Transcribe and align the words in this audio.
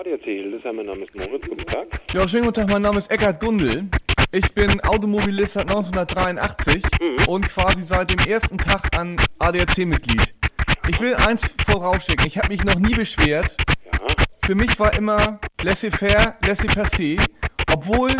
ADAC 0.00 0.22
Hildesheim, 0.24 0.76
mein 0.76 0.86
Name 0.86 1.04
ist 1.04 1.14
Moritz, 1.14 1.46
guten 1.46 1.66
Tag. 1.66 1.86
Ja, 2.14 2.26
schönen 2.26 2.44
guten 2.46 2.62
Tag, 2.62 2.70
mein 2.70 2.80
Name 2.80 2.96
ist 2.96 3.10
Eckhard 3.10 3.38
Gundel. 3.38 3.86
Ich 4.32 4.50
bin 4.54 4.80
Automobilist 4.80 5.52
seit 5.52 5.68
1983 5.68 6.82
und 7.26 7.46
quasi 7.46 7.82
seit 7.82 8.08
dem 8.08 8.26
ersten 8.26 8.56
Tag 8.56 8.96
an 8.96 9.18
ADAC-Mitglied. 9.40 10.34
Ich 10.88 11.00
will 11.00 11.14
eins 11.16 11.42
vorausschicken, 11.66 12.26
ich 12.26 12.38
habe 12.38 12.48
mich 12.48 12.64
noch 12.64 12.76
nie 12.76 12.94
beschwert. 12.94 13.54
Ja, 13.92 14.00
Für 14.42 14.54
mich 14.54 14.80
war 14.80 14.94
immer 14.94 15.38
laissez-faire, 15.62 16.34
laissez-passer, 16.46 17.22
obwohl 17.70 18.12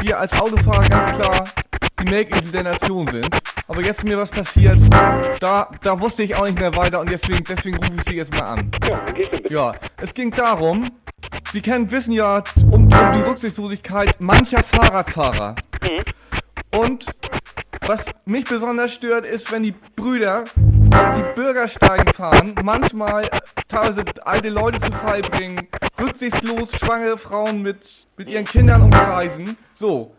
wir 0.00 0.18
als 0.18 0.32
Autofahrer 0.32 0.88
ganz 0.88 1.16
klar 1.16 1.44
die 2.00 2.10
Melkesel 2.10 2.50
der 2.50 2.64
Nation 2.64 3.06
sind. 3.06 3.28
Aber 3.68 3.82
jetzt 3.82 3.98
ist 3.98 4.04
mir 4.04 4.18
was 4.18 4.30
passiert, 4.30 4.80
da, 5.40 5.70
da 5.80 6.00
wusste 6.00 6.24
ich 6.24 6.34
auch 6.34 6.44
nicht 6.44 6.58
mehr 6.58 6.74
weiter 6.74 7.00
und 7.00 7.08
deswegen, 7.08 7.44
deswegen 7.44 7.76
rufe 7.76 7.92
ich 7.98 8.02
Sie 8.02 8.16
jetzt 8.16 8.32
mal 8.34 8.42
an. 8.42 8.70
ja? 8.88 9.00
Ja, 9.48 9.74
es 9.98 10.12
ging 10.12 10.30
darum, 10.30 10.90
Sie 11.54 11.62
kennen, 11.62 11.88
wissen 11.92 12.10
ja 12.10 12.42
um, 12.72 12.72
um 12.72 12.88
die 12.88 13.20
Rücksichtslosigkeit 13.20 14.20
mancher 14.20 14.64
Fahrradfahrer. 14.64 15.54
Und 16.72 17.06
was 17.86 18.06
mich 18.24 18.44
besonders 18.44 18.92
stört, 18.92 19.24
ist, 19.24 19.52
wenn 19.52 19.62
die 19.62 19.72
Brüder 19.94 20.46
auf 20.90 21.12
die 21.16 21.22
Bürgersteigen 21.36 22.12
fahren, 22.12 22.56
manchmal 22.64 23.26
äh, 23.26 23.28
teilweise 23.68 24.02
alte 24.24 24.48
Leute 24.48 24.80
zu 24.80 24.90
Fall 24.90 25.22
bringen, 25.22 25.68
rücksichtslos 26.00 26.72
schwangere 26.72 27.18
Frauen 27.18 27.62
mit, 27.62 27.78
mit 28.16 28.28
ihren 28.28 28.46
Kindern 28.46 28.82
umkreisen. 28.82 29.56
So. 29.74 30.12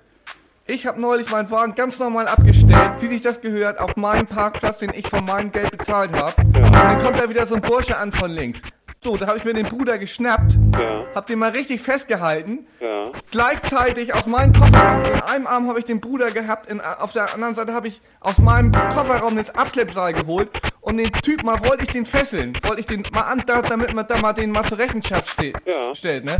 Ich 0.67 0.87
habe 0.87 1.01
neulich 1.01 1.29
meinen 1.31 1.51
Wagen 1.51 1.75
ganz 1.75 1.99
normal 1.99 2.29
abgestellt, 2.29 2.93
wie 3.01 3.07
sich 3.07 3.19
das 3.19 3.41
gehört, 3.41 3.79
auf 3.79 3.97
meinem 3.97 4.25
Parkplatz, 4.25 4.77
den 4.77 4.93
ich 4.93 5.09
von 5.09 5.25
meinem 5.25 5.51
Geld 5.51 5.77
bezahlt 5.77 6.13
habe. 6.13 6.33
Und 6.41 6.73
dann 6.73 6.97
kommt 7.03 7.19
da 7.19 7.29
wieder 7.29 7.45
so 7.45 7.55
ein 7.55 7.61
Bursche 7.61 7.97
an 7.97 8.13
von 8.13 8.31
links. 8.31 8.61
So, 9.05 9.17
da 9.17 9.27
habe 9.27 9.37
ich 9.37 9.45
mir 9.45 9.53
den 9.53 9.67
Bruder 9.67 9.99
geschnappt, 9.99 10.57
Ja, 10.79 11.05
hab 11.13 11.27
den 11.27 11.37
mal 11.37 11.51
richtig 11.51 11.79
festgehalten, 11.79 12.65
ja, 12.79 13.11
gleichzeitig 13.29 14.15
aus 14.15 14.25
meinem 14.25 14.51
Kofferraum, 14.51 15.05
in 15.05 15.21
einem 15.21 15.45
Arm 15.45 15.67
habe 15.67 15.77
ich 15.77 15.85
den 15.85 16.01
Bruder 16.01 16.31
gehabt, 16.31 16.65
in, 16.71 16.81
auf 16.81 17.11
der 17.11 17.31
anderen 17.31 17.53
Seite 17.53 17.71
habe 17.75 17.87
ich 17.87 18.01
aus 18.19 18.39
meinem 18.39 18.71
Kofferraum 18.71 19.37
ins 19.37 19.51
Abschleppseil 19.51 20.13
geholt 20.13 20.49
und 20.81 20.97
den 20.97 21.11
Typ 21.11 21.43
mal 21.43 21.63
wollte 21.63 21.83
ich 21.83 21.91
den 21.91 22.07
fesseln, 22.07 22.53
wollte 22.63 22.79
ich 22.81 22.87
den 22.87 23.03
mal 23.13 23.21
an, 23.21 23.43
da- 23.45 23.61
damit 23.61 23.93
man 23.93 24.07
da 24.07 24.17
mal 24.17 24.33
den 24.33 24.49
mal 24.49 24.63
zur 24.65 24.79
Rechenschaft 24.79 25.29
ste 25.29 25.53
Ja. 25.67 25.93
stellt, 25.93 26.25
ne? 26.25 26.37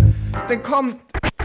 Dann 0.49 0.63
kommen 0.63 0.95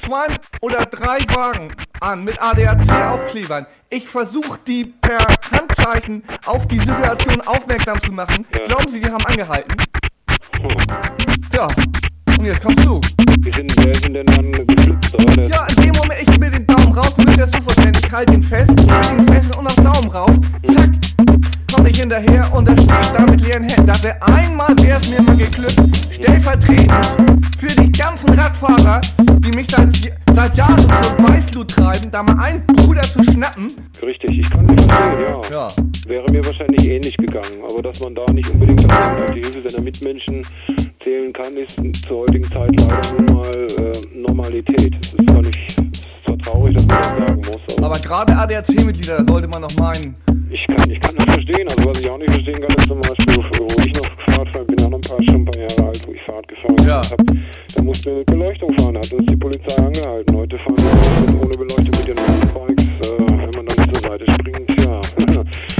zwei 0.01 0.27
oder 0.63 0.87
drei 0.87 1.19
Wagen 1.35 1.75
an 2.01 2.25
mit 2.25 2.41
ADAC-Aufklebern. 2.43 3.67
Ich 3.91 4.09
versuche 4.09 4.59
die 4.67 4.87
per 4.87 5.19
Handzeichen 5.53 6.25
auf 6.47 6.67
die 6.67 6.79
Situation 6.79 7.43
aufmerksam 7.43 8.01
zu 8.01 8.11
machen. 8.11 8.47
Ja. 8.57 8.65
Glauben 8.65 8.89
Sie, 8.89 9.01
die 9.01 9.11
haben 9.11 9.27
angehalten? 9.27 9.75
Ja. 11.55 11.67
Und 12.39 12.45
jetzt 12.45 12.63
kommst 12.63 12.85
du. 12.85 13.01
wie 13.41 13.51
sind, 13.55 13.73
wer 13.79 13.93
ist 13.93 14.05
denn 14.05 14.27
dann 14.27 14.53
geflüchtet, 14.53 15.15
oder? 15.15 15.49
Ja, 15.49 15.67
in 15.67 15.83
dem 15.83 15.93
Moment, 15.97 16.31
ich 16.31 16.41
will 16.41 16.51
den 16.51 16.67
Daumen 16.67 16.93
raus, 16.93 17.15
du 17.17 17.23
musst 17.23 17.39
das 17.39 17.51
so 17.53 17.63
vorstellen, 17.63 17.93
ich 18.03 18.11
halte 18.11 18.35
ihn 18.35 18.43
fest, 18.43 18.71
will 18.71 19.19
ihn 19.19 19.27
fesseln 19.29 19.55
und 19.59 19.67
auf 19.67 19.77
Daumen 19.77 20.11
raus, 20.11 20.41
zack, 20.65 20.91
komm 21.75 21.87
ich 21.87 21.99
hinterher 22.01 22.49
und 22.55 22.69
da 22.69 22.73
stehe 22.77 23.01
ich 23.01 23.09
da 23.09 23.23
mit 23.31 23.41
leeren 23.41 23.65
Händen. 23.65 23.87
Da 23.87 24.03
wäre 24.05 24.23
einmal, 24.23 24.69
wäre 24.83 24.99
es 25.01 25.11
mir 25.11 25.23
mal 25.23 25.37
geglückt, 25.37 25.81
stellvertretend 26.11 27.07
für 27.59 27.67
die 27.83 27.91
ganzen 27.93 28.29
Radfahrer, 28.31 29.01
die 29.41 29.51
mich 29.57 29.71
seit, 29.71 30.13
seit 30.35 30.57
Jahren 30.57 30.79
zur 30.79 31.29
Weißglut 31.29 31.69
treiben, 31.71 32.11
da 32.11 32.23
mal 32.23 32.39
einen 32.41 32.67
Bruder 32.67 33.03
zu 33.03 33.23
schnappen. 33.25 33.73
Richtig, 34.05 34.39
ich 34.39 34.51
kann 34.51 34.67
Sie 34.69 34.77
verstehen, 34.85 35.27
ja. 35.29 35.41
Ja. 35.53 35.69
Wäre 36.07 36.25
mir 36.33 36.45
wahrscheinlich 36.45 36.89
ähnlich 36.89 37.17
gegangen, 37.17 37.63
aber 37.69 37.83
dass 37.83 38.01
man 38.01 38.15
da 38.15 38.25
nicht 38.33 38.49
unbedingt 38.51 38.85
auf 38.91 39.31
die- 39.35 39.41
Hilfe 39.41 39.63
seiner 39.69 39.83
Mitmenschen 39.85 40.45
zählen 41.03 41.33
kann, 41.33 41.55
ist 41.55 41.77
zur 42.07 42.19
heutigen 42.21 42.45
Zeit 42.45 42.71
leider 42.81 43.01
nun 43.19 43.37
mal 43.37 43.51
äh, 43.55 43.93
Normalität. 44.19 44.95
Es 45.01 45.13
ist 45.15 45.27
zwar 45.29 45.43
nicht, 45.43 45.59
es 45.59 46.01
ist 46.01 46.07
zwar 46.27 46.39
traurig, 46.39 46.77
dass 46.77 46.87
man 46.87 46.99
das 47.01 47.09
sagen 47.29 47.37
muss, 47.37 47.77
aber, 47.79 47.87
Aber 47.87 47.99
gerade 48.01 48.37
ADAC-Mitglieder, 48.37 49.19
da 49.19 49.33
sollte 49.33 49.49
man 49.49 49.63
noch 49.63 49.75
meinen, 49.79 50.15
ich 50.51 50.67
kann, 50.67 50.91
ich 50.91 51.01
kann 51.01 51.15
das 51.17 51.27
verstehen. 51.35 51.67
Also 51.71 51.89
was 51.89 52.01
ich 52.01 52.11
auch 52.11 52.19
nicht 52.19 52.31
verstehen 52.33 52.61
kann, 52.61 52.75
ist 52.77 52.87
zum 52.89 53.01
Beispiel, 53.01 53.37
wo 53.59 53.67
ich 53.85 53.93
noch 53.95 54.11
Fahrrad 54.27 54.49
fahre, 54.51 54.65
bin 54.65 54.81
auch 54.85 54.91
noch 54.91 54.99
ein 54.99 55.01
paar, 55.03 55.19
schon 55.29 55.37
ein 55.37 55.45
paar 55.45 55.61
Jahre 55.61 55.87
alt, 55.89 56.01
wo 56.07 56.13
ich 56.13 56.23
Fahrrad 56.23 56.49
gefahren 56.49 56.77
Ja. 56.87 56.97
hab, 57.11 57.21
da 57.77 57.83
mussten 57.83 58.07
wir 58.11 58.17
mit 58.19 58.27
Beleuchtung 58.27 58.79
fahren, 58.79 58.95
da 58.95 59.01
hat 59.01 59.13
uns 59.13 59.27
die 59.27 59.37
Polizei 59.37 59.77
angehalten. 59.85 60.37
Heute 60.37 60.59
fahren 60.59 60.77
wir 60.79 61.21
mit, 61.21 61.45
ohne 61.45 61.55
Beleuchtung 61.55 61.87
mit 61.87 62.09
den 62.09 62.17
Mountainbikes, 62.17 62.87
äh, 62.87 63.19
wenn 63.29 63.51
man 63.57 63.67
da 63.67 63.83
nicht 63.85 63.95
zur 63.95 64.11
Seite 64.11 64.25
springt, 64.33 64.81
ja. 64.81 65.01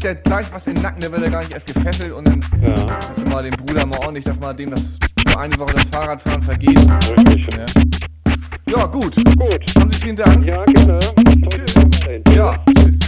kriegt 0.00 0.04
er 0.04 0.14
gleich 0.14 0.46
was 0.52 0.66
in 0.68 0.74
den 0.74 0.82
Nacken, 0.82 1.00
der 1.00 1.10
wird 1.10 1.24
er 1.24 1.30
gar 1.30 1.40
nicht 1.40 1.54
erst 1.54 1.66
gefesselt 1.74 2.12
und 2.12 2.28
dann 2.28 2.40
Ja, 2.62 2.68
müssen 3.08 3.26
wir 3.26 3.32
mal 3.32 3.42
den 3.42 3.52
Bruder 3.56 3.84
mal 3.84 3.98
ordentlich, 3.98 4.24
dass 4.24 4.38
man 4.38 4.56
dem 4.56 4.70
das 4.70 4.80
für 5.26 5.38
eine 5.38 5.58
Woche 5.58 5.74
das 5.74 5.84
Fahrradfahren 5.90 6.42
vergeht. 6.42 6.78
richtig. 6.78 7.48
Ja, 8.66 8.78
ja 8.78 8.86
gut. 8.86 9.16
Gut. 9.16 9.64
Haben 9.78 9.90
Sie 9.90 9.98
vielen 10.00 10.16
Dank. 10.16 10.44
Ja, 10.46 10.64
gerne. 10.64 11.00
Weiterhin. 11.16 12.22
Ja, 12.32 12.56
tschüss. 12.76 13.07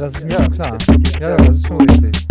Das 0.00 0.14
ist 0.14 0.24
mir 0.24 0.32
Ja, 0.32 0.48
klar. 0.48 0.78
Ja, 1.20 1.28
ja. 1.30 1.36
das 1.36 1.56
ist 1.56 1.66
schon 1.66 1.80
richtig. 1.82 2.26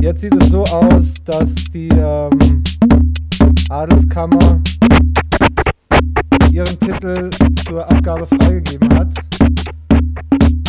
Jetzt 0.00 0.20
sieht 0.20 0.34
es 0.34 0.50
so 0.50 0.64
aus, 0.64 1.14
dass 1.24 1.54
die 1.72 1.88
ähm, 1.88 2.62
Adelskammer 3.70 4.60
ihren 6.50 6.78
Titel 6.78 7.30
zur 7.66 7.88
Abgabe 7.88 8.26
freigegeben 8.26 8.88
hat. 8.94 9.08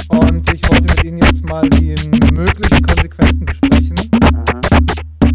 Und 0.08 0.54
ich 0.54 0.70
wollte 0.70 0.84
mit 0.84 1.04
Ihnen 1.04 1.18
jetzt 1.18 1.44
mal 1.44 1.68
die 1.70 1.96
möglichen 2.32 2.82
Konsequenzen 2.82 3.46
besprechen. 3.46 3.96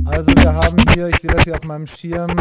Also 0.06 0.30
wir 0.34 0.54
haben 0.54 0.76
hier, 0.94 1.08
ich 1.08 1.18
sehe 1.20 1.30
das 1.30 1.44
hier 1.44 1.56
auf 1.56 1.64
meinem 1.64 1.86
Schirm, 1.86 2.34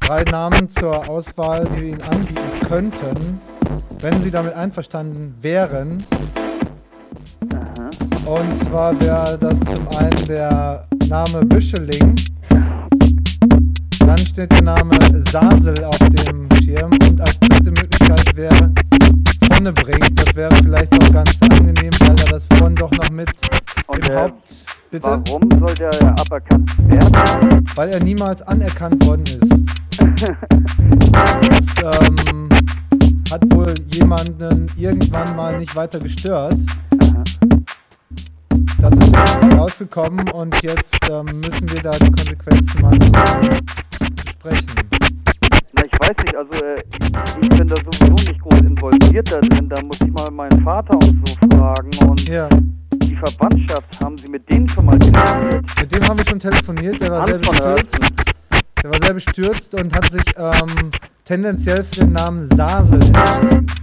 drei 0.00 0.22
Namen 0.24 0.70
zur 0.70 1.06
Auswahl, 1.10 1.68
die 1.76 1.82
wir 1.82 1.88
Ihnen 1.90 2.02
anbieten 2.02 2.66
könnten, 2.66 3.40
wenn 4.00 4.22
Sie 4.22 4.30
damit 4.30 4.54
einverstanden 4.54 5.34
wären. 5.42 6.02
Und 8.32 8.64
zwar 8.64 8.98
wäre 9.02 9.36
das 9.36 9.60
zum 9.60 9.86
einen 9.98 10.24
der 10.24 10.86
Name 11.06 11.44
Büscheling, 11.44 12.14
dann 13.98 14.16
steht 14.16 14.50
der 14.52 14.62
Name 14.62 14.98
Sasel 15.30 15.74
auf 15.84 15.98
dem 15.98 16.48
Schirm 16.62 16.92
und 16.92 17.20
als 17.20 17.38
dritte 17.40 17.70
Möglichkeit 17.72 18.34
wäre 18.34 18.72
Vonnebrink. 19.50 20.16
Das 20.16 20.34
wäre 20.34 20.56
vielleicht 20.62 20.94
auch 20.94 21.12
ganz 21.12 21.36
angenehm, 21.42 21.90
weil 22.00 22.16
er 22.20 22.30
das 22.30 22.46
vorhin 22.54 22.74
doch 22.74 22.90
noch 22.92 23.10
mit 23.10 23.28
Und 23.88 24.08
im 24.08 24.10
äh, 24.10 24.16
Haupt... 24.16 24.54
Bitte? 24.90 25.22
warum 25.26 25.50
soll 25.50 25.74
der 25.74 26.08
aberkannt 26.18 26.88
werden? 26.88 27.66
Weil 27.74 27.90
er 27.90 28.02
niemals 28.02 28.40
anerkannt 28.40 29.04
worden 29.04 29.24
ist. 29.24 29.64
Das 31.50 32.08
ähm, 32.08 32.48
hat 33.30 33.54
wohl 33.54 33.74
jemanden 33.92 34.68
irgendwann 34.78 35.36
mal 35.36 35.58
nicht 35.58 35.76
weiter 35.76 35.98
gestört. 35.98 36.56
Das 38.82 38.90
ist 38.94 39.14
jetzt 39.14 39.54
rausgekommen 39.56 40.28
und 40.30 40.60
jetzt 40.60 40.96
ähm, 41.08 41.38
müssen 41.38 41.70
wir 41.70 41.82
da 41.82 41.90
die 41.92 42.10
Konsequenzen 42.10 42.82
mal 42.82 42.98
besprechen. 42.98 44.66
Na, 45.74 45.84
ich 45.84 46.00
weiß 46.00 46.16
nicht, 46.18 46.34
also 46.34 46.52
äh, 46.64 46.82
ich 47.40 47.48
bin 47.48 47.68
da 47.68 47.76
sowieso 47.76 48.12
nicht 48.12 48.40
groß 48.40 48.58
involviert 48.58 49.30
da 49.30 49.38
drin. 49.38 49.68
Da 49.68 49.80
muss 49.82 50.00
ich 50.00 50.10
mal 50.10 50.28
meinen 50.32 50.64
Vater 50.64 50.94
und 50.94 51.28
so 51.28 51.56
fragen. 51.56 51.90
Und 52.08 52.28
Ja, 52.28 52.48
die 52.94 53.14
Verwandtschaft, 53.14 54.00
haben 54.02 54.18
Sie 54.18 54.28
mit 54.28 54.50
denen 54.52 54.68
schon 54.68 54.84
mal 54.86 54.98
telefoniert? 54.98 55.64
mit 55.80 55.94
dem 55.94 56.08
haben 56.08 56.18
wir 56.18 56.26
schon 56.26 56.40
telefoniert, 56.40 57.00
der 57.00 57.10
war 57.12 57.26
sehr 57.28 57.36
Hans 57.36 57.46
von 57.46 57.56
bestürzt. 57.56 57.98
Der 58.82 58.90
war 58.92 59.00
sehr 59.00 59.14
bestürzt 59.14 59.74
und 59.76 59.94
hat 59.94 60.10
sich 60.10 60.24
ähm, 60.36 60.90
tendenziell 61.24 61.84
für 61.84 62.00
den 62.00 62.14
Namen 62.14 62.48
Sasel 62.56 62.94
entschieden. 63.00 63.81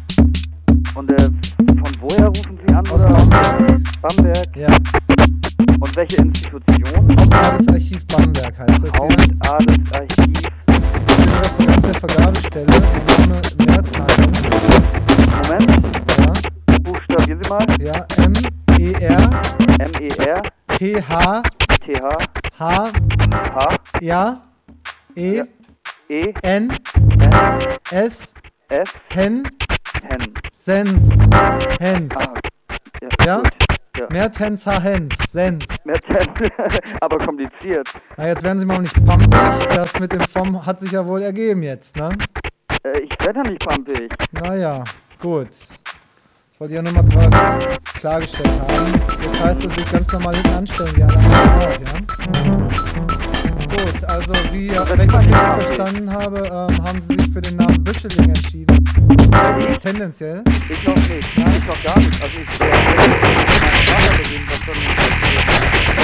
Und 0.99 1.09
äh, 1.13 1.15
von 1.21 1.91
woher 2.01 2.27
rufen 2.27 2.59
Sie 2.67 2.75
an? 2.75 2.85
Aus 2.89 3.05
oder? 3.05 3.13
Bamberg. 3.13 3.81
Bamberg. 4.01 4.57
Ja, 4.57 4.67
Und 5.79 5.95
welche 5.95 6.17
Institution? 6.17 7.15
Hauptadelsarchiv 7.17 8.05
Bamberg 8.07 8.59
heißt 8.59 8.83
das 8.83 8.91
hier. 8.91 8.99
Hauptadelsarchiv. 8.99 10.27
Ich 10.27 11.55
bin 11.55 11.69
Referent 11.69 11.85
der 11.85 11.93
Vergabestelle. 11.93 12.65
Mein 13.17 13.29
Name 13.29 13.41
Mehrteilen. 13.59 14.31
Moment, 15.47 15.71
Ja, 16.69 16.77
buchstabieren 16.83 17.39
Sie 17.43 17.49
mal. 17.49 17.65
ja, 17.79 18.05
M-E-R 18.25 19.41
M-E-R, 19.79 20.41
T-H 20.77 21.43
T-H, 21.85 22.17
H, 22.59 22.91
H, 23.55 23.67
ja, 24.01 24.41
E, 25.15 25.37
Ja. 25.37 25.43
E, 26.09 26.33
N, 26.41 26.73
N, 27.21 27.29
S, 27.91 28.33
S, 28.67 28.89
Hen, 29.13 29.43
Hen. 30.03 30.33
Sens, 30.53 31.09
Hens. 31.79 32.13
Ah, 32.15 32.33
ja, 33.01 33.25
Ja? 33.25 33.37
gut. 33.37 33.51
Ja. 33.97 34.07
Mehrtenser 34.11 34.79
Hens, 34.81 35.13
Sens. 35.31 35.65
Mehr 35.83 35.99
Ten, 35.99 36.27
aber 37.01 37.17
kompliziert. 37.17 37.89
Na, 38.15 38.27
jetzt 38.27 38.43
werden 38.43 38.59
Sie 38.59 38.65
mal 38.65 38.79
nicht 38.79 39.03
pampig. 39.05 39.29
Das 39.75 39.99
mit 39.99 40.13
dem 40.13 40.21
vom 40.21 40.65
hat 40.65 40.79
sich 40.79 40.91
ja 40.91 41.05
wohl 41.05 41.21
ergeben 41.21 41.63
jetzt, 41.63 41.97
ne? 41.97 42.07
Äh, 42.83 42.99
ich 42.99 43.11
werde 43.25 43.39
ja 43.43 43.49
nicht 43.51 43.65
pampig. 43.67 44.13
Naja, 44.31 44.83
gut. 45.19 45.49
Das 45.49 46.59
wollte 46.59 46.73
ich 46.73 46.77
ja 46.77 46.81
nur 46.81 46.93
mal 46.93 47.03
klar, 47.09 47.59
klargestellt 47.99 48.49
haben. 48.61 48.93
Jetzt 49.21 49.43
heißt 49.43 49.63
es, 49.65 49.75
sich 49.75 49.91
ganz 49.91 50.11
normal 50.13 50.35
hinten 50.35 50.53
anstellen, 50.53 50.95
wie 50.95 51.03
alle 51.03 51.17
anderen 51.17 51.49
auch, 51.59 51.79
ja? 51.79 52.88
Gut, 53.69 54.03
also 54.07 54.33
Sie, 54.51 54.67
ja, 54.67 54.89
wenn 54.89 55.01
ich 55.01 55.07
das 55.07 55.19
richtig 55.19 55.65
verstanden 55.65 56.11
habe, 56.11 56.39
ähm, 56.39 56.83
haben 56.85 57.01
Sie 57.01 57.15
sich 57.15 57.31
für 57.31 57.41
den 57.41 57.55
Namen 57.55 57.83
Büscheling 57.83 58.29
entschieden. 58.29 58.83
Tendenziell. 59.79 60.43
Ich 60.69 60.83
noch 60.83 60.95
nicht. 60.95 61.37
Nein, 61.37 61.53
ich 61.55 61.65
noch 61.65 61.83
gar 61.83 61.99
nicht. 61.99 62.23
Also 62.23 62.35
ich 62.35 62.59
werde? 62.59 62.73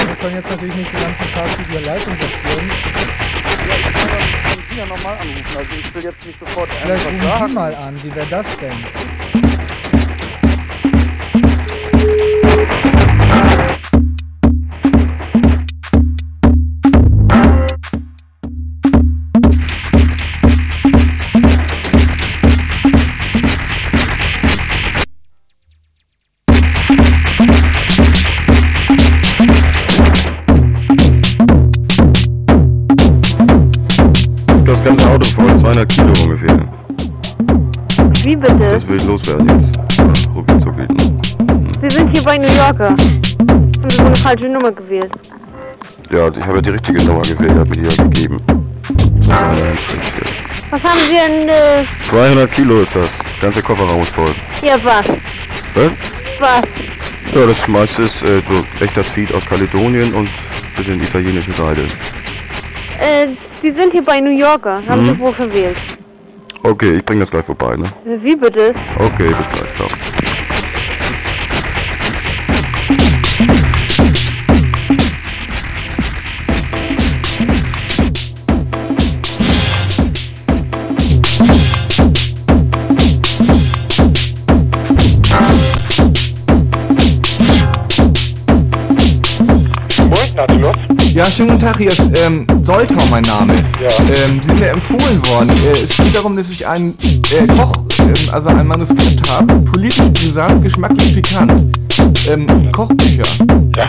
Wir 0.06 0.16
können 0.16 0.36
jetzt 0.36 0.50
natürlich 0.50 0.74
nicht 0.76 0.92
den 0.92 1.00
ganzen 1.00 1.32
Tag 1.34 1.48
die 1.56 1.64
die 1.64 1.84
Leitung 1.84 2.16
blockieren. 2.16 2.68
Ja, 3.68 3.74
ich 3.76 3.84
kann 3.84 4.08
dann 4.12 4.64
Sie 4.70 4.76
ja 4.78 4.86
nochmal 4.86 5.18
anrufen. 5.18 5.56
Also 5.56 5.70
ich 5.80 5.94
will 5.94 6.04
jetzt 6.04 6.26
nicht 6.26 6.38
sofort 6.38 6.68
Vielleicht 6.70 7.06
rufen. 7.06 7.48
Sie 7.48 7.54
mal 7.54 7.74
an. 7.74 7.94
Wie 8.02 8.14
wäre 8.14 8.26
das 8.30 8.46
denn? 8.58 8.72
Wie 38.26 38.34
bitte? 38.34 38.58
Das 38.58 38.88
will 38.88 38.96
ich 38.96 39.04
loswerden 39.04 39.48
jetzt. 39.48 39.78
Geht 40.48 40.66
noch. 40.66 40.74
Sie 41.80 41.90
sind 41.96 42.08
hier 42.10 42.22
bei 42.24 42.36
New 42.38 42.48
Yorker. 42.56 42.88
Haben 42.88 43.88
Sie 43.88 43.98
wohl 44.00 44.06
eine 44.06 44.16
falsche 44.16 44.46
Nummer 44.48 44.72
gewählt? 44.72 45.12
Ja, 46.10 46.26
ich 46.28 46.42
habe 46.44 46.56
ja 46.56 46.60
die 46.60 46.70
richtige 46.70 47.04
Nummer 47.04 47.22
gewählt, 47.22 47.54
hat 47.54 47.68
mir 47.68 47.82
die 47.82 47.88
ja 47.88 48.02
gegeben. 48.02 48.40
Was 50.70 50.82
haben 50.82 50.98
Sie 51.08 51.14
denn, 51.14 51.48
äh, 51.48 51.84
200 52.10 52.50
Kilo 52.50 52.80
ist 52.80 52.96
das. 52.96 53.10
Ganze 53.40 53.62
Kofferraum 53.62 54.02
ist 54.02 54.12
voll. 54.12 54.34
ja 54.60 54.74
was? 54.82 55.06
Was? 55.74 55.92
Was? 56.40 56.62
Ja, 57.32 57.46
das 57.46 57.68
meiste 57.68 58.02
ist 58.02 58.22
äh, 58.22 58.42
so 58.48 58.84
echter 58.84 59.04
Feed 59.04 59.32
aus 59.34 59.44
Kaledonien 59.46 60.12
und 60.14 60.28
bisschen 60.76 61.00
italienische 61.00 61.52
Seite. 61.52 61.82
Äh, 62.98 63.28
Sie 63.62 63.70
sind 63.70 63.92
hier 63.92 64.02
bei 64.02 64.18
New 64.18 64.36
Yorker. 64.36 64.82
Haben 64.88 65.02
Mhm. 65.02 65.10
Sie 65.10 65.18
wohl 65.20 65.32
verwählt? 65.32 65.76
Okay, 66.66 66.96
ich 66.96 67.04
bring 67.04 67.20
das 67.20 67.30
gleich 67.30 67.44
vorbei, 67.44 67.76
ne? 67.76 67.84
Wie 68.04 68.34
bitte? 68.34 68.74
Okay, 68.98 69.28
bis 69.28 69.48
gleich, 69.50 69.65
Ja, 91.16 91.24
schönen 91.24 91.52
guten 91.52 91.62
Tag, 91.62 91.78
hier 91.78 91.88
ist 91.88 92.02
ähm, 92.26 92.46
Soltau 92.62 93.02
mein 93.10 93.22
Name. 93.22 93.54
Ja. 93.80 93.88
Ähm, 94.00 94.38
Sie 94.42 94.48
sind 94.48 94.60
mir 94.60 94.68
empfohlen 94.68 95.18
worden. 95.30 95.48
Äh, 95.48 95.70
es 95.70 95.96
geht 95.96 96.14
darum, 96.14 96.36
dass 96.36 96.50
ich 96.50 96.66
ein 96.66 96.90
äh, 96.90 97.46
Koch, 97.56 97.72
ähm, 98.00 98.12
also 98.32 98.50
ein 98.50 98.66
Manuskript 98.66 99.22
habe, 99.30 99.54
politisch 99.60 100.12
gesagt, 100.12 100.62
geschmacklich 100.62 101.14
pikant. 101.14 101.74
Ähm, 102.28 102.70
Kochbücher. 102.70 103.24
Ja. 103.78 103.88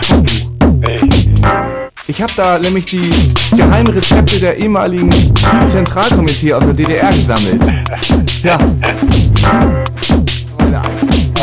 Ich 2.06 2.22
habe 2.22 2.32
da 2.34 2.58
nämlich 2.58 2.86
die 2.86 3.10
geheimen 3.54 3.88
Rezepte 3.88 4.40
der 4.40 4.56
ehemaligen 4.56 5.10
Zentralkomitee 5.70 6.54
aus 6.54 6.64
der 6.64 6.72
DDR 6.72 7.10
gesammelt. 7.10 7.60
Ja. 8.42 8.56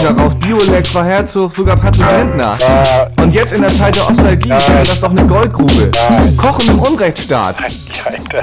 Daraus 0.06 0.36
Biolek, 0.36 0.86
Frau 0.86 1.02
Herzog, 1.02 1.52
sogar 1.56 1.76
Patrick 1.78 2.06
Lindner. 2.16 2.56
Und 3.20 3.34
jetzt 3.34 3.54
in 3.54 3.62
der 3.62 3.72
Zeit 3.72 3.96
der 3.96 4.04
Nostalgie 4.04 4.50
wäre 4.50 4.80
das 4.84 5.00
doch 5.00 5.10
eine 5.10 5.26
Goldgrube. 5.26 5.90
Kochen 6.38 6.76
im 6.76 6.80
Unrechtsstaat. 6.80 7.56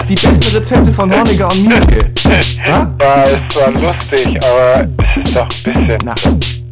Die 0.09 0.15
besten 0.17 0.57
Rezepte 0.57 0.93
von 0.93 1.13
Horniger 1.13 1.49
und 1.49 1.69
Mielke. 1.69 1.99
War 2.99 3.25
es 3.27 3.55
zwar 3.55 3.71
lustig, 3.71 4.41
aber 4.45 4.89
es 5.05 5.25
ist 5.25 5.37
doch 5.37 5.43
ein 5.43 5.73
bisschen. 5.73 5.99
Na, 6.05 6.15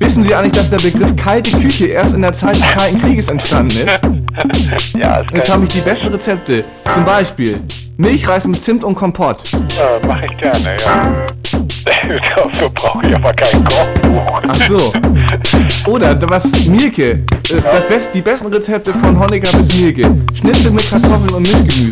wissen 0.00 0.24
Sie 0.24 0.34
eigentlich, 0.34 0.52
dass 0.54 0.70
der 0.70 0.78
Begriff 0.78 1.14
kalte 1.14 1.56
Küche 1.60 1.86
erst 1.86 2.14
in 2.14 2.22
der 2.22 2.32
Zeit 2.32 2.56
des 2.56 2.68
Kalten 2.72 3.00
Krieges 3.00 3.28
entstanden 3.28 3.76
ist? 3.76 4.94
ja, 4.94 5.20
es 5.20 5.26
Jetzt 5.32 5.52
habe 5.52 5.66
ich 5.66 5.70
die 5.70 5.82
besten 5.82 6.08
Rezepte. 6.08 6.64
Zum 6.92 7.04
Beispiel 7.04 7.60
Milchreis 7.96 8.44
mit 8.44 8.64
Zimt 8.64 8.82
und 8.82 8.96
Kompott. 8.96 9.54
Äh, 9.54 10.04
mach 10.04 10.20
ich 10.20 10.36
gerne, 10.36 10.74
ja. 10.84 11.39
Dafür 11.84 12.68
brauche 12.70 13.06
ich 13.06 13.14
aber 13.14 13.32
kein 13.32 13.64
Kochbuch. 13.64 14.42
Ach 14.48 14.68
so. 14.68 15.90
Oder 15.90 16.18
was 16.28 16.44
Mielke. 16.66 17.10
Äh, 17.10 17.22
das 17.48 17.88
best, 17.88 18.08
die 18.14 18.20
besten 18.20 18.46
Rezepte 18.48 18.92
von 18.92 19.18
Honecker 19.18 19.56
bis 19.58 19.80
Mielke. 19.80 20.10
Schnitzel 20.34 20.72
mit 20.72 20.88
Kartoffeln 20.90 21.30
und 21.30 21.42
Milchgemüse. 21.42 21.90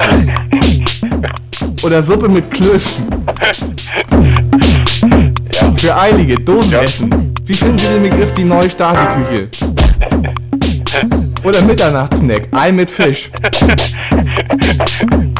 Oder 1.83 2.02
Suppe 2.02 2.28
mit 2.28 2.50
Klößen. 2.50 3.07
Für 5.76 5.97
Eilige, 5.97 6.35
Dosenessen. 6.37 7.35
Wie 7.45 7.54
finden 7.54 7.78
Sie 7.78 7.87
den 7.87 8.02
Begriff 8.02 8.35
die 8.35 8.45
neue 8.45 8.68
Stasi-Küche? 8.68 9.49
Oder 11.45 11.62
Mitternachtssnack, 11.62 12.49
Ei 12.52 12.73
mit 12.73 12.90
Fisch. 12.90 13.30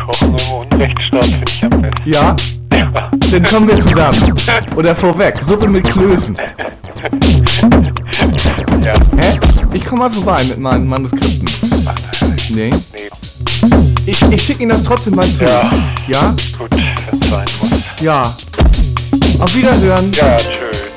Kochen 0.05 0.37
im 0.37 0.55
Unrechtsstaat 0.55 1.25
finde 1.25 1.45
ich 1.49 1.64
am 1.64 1.71
besten. 1.83 2.11
Ja? 2.11 2.37
Dann 3.30 3.42
kommen 3.42 3.68
wir 3.68 3.80
zusammen. 3.80 4.35
Oder 4.76 4.97
vorweg, 4.97 5.40
Suppe 5.47 5.68
mit 5.68 5.88
Klößen. 5.88 6.37
Ja, 8.83 8.92
Hä? 9.16 9.38
Ich 9.73 9.85
komme 9.85 10.02
mal 10.02 10.11
vorbei 10.11 10.42
mit 10.45 10.59
meinen 10.59 10.87
Manuskripten. 10.87 11.49
Nee? 12.50 12.71
nee, 12.71 12.73
Ich, 14.07 14.23
ich 14.23 14.42
schicke 14.42 14.62
Ihnen 14.62 14.71
das 14.71 14.83
trotzdem 14.83 15.14
mal 15.14 15.26
zu. 15.26 15.45
Ja. 15.45 15.71
Ja? 16.09 16.35
gut, 16.57 16.71
wenn 16.71 17.23
sein 17.23 17.47
muss. 17.61 17.71
Ja. 18.00 18.23
Auf 19.40 19.54
Wiederhören. 19.57 20.11
Ja, 20.12 20.37
tschüss. 20.37 20.88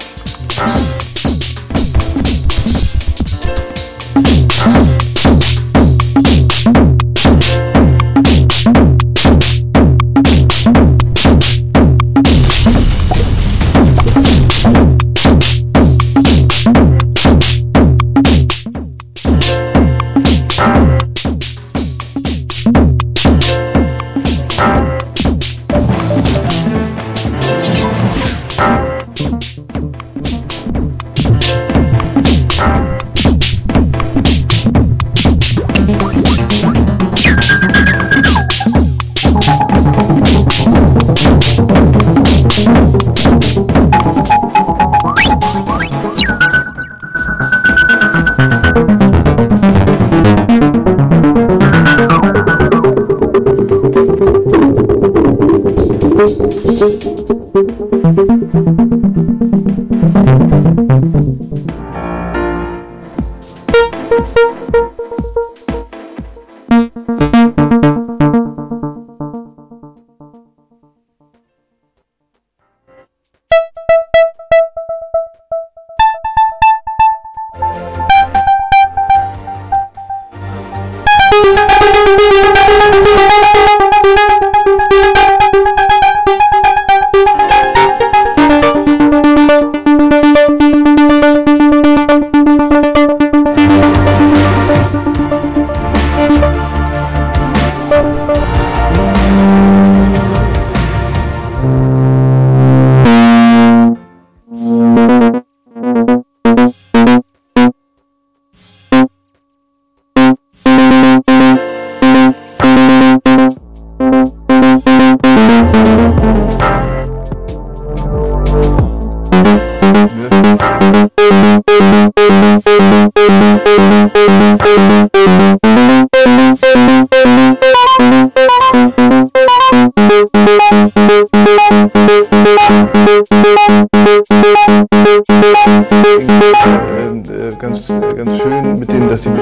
Äh, 137.32 137.50
ganz, 137.60 137.90
äh, 137.90 138.14
ganz 138.16 138.38
schön 138.38 138.80
mit 138.80 138.92
denen, 138.92 139.10
dass 139.10 139.24
sie. 139.24 139.30
Mit 139.30 139.42